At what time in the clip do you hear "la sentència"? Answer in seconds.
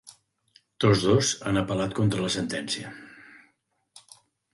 2.23-2.95